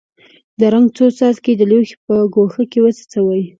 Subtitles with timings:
[0.59, 3.43] د رنګ څو څاڅکي د لوښي په ګوښه کې وڅڅوئ.